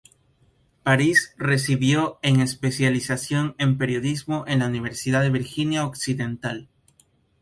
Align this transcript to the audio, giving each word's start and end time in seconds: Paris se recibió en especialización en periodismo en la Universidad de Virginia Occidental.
Paris 0.81 1.35
se 1.37 1.43
recibió 1.45 2.17
en 2.23 2.39
especialización 2.41 3.53
en 3.59 3.77
periodismo 3.77 4.45
en 4.47 4.57
la 4.57 4.65
Universidad 4.65 5.21
de 5.21 5.29
Virginia 5.29 5.85
Occidental. 5.85 6.69